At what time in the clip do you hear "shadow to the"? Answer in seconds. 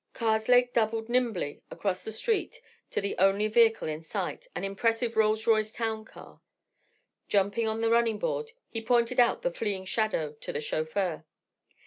9.85-10.59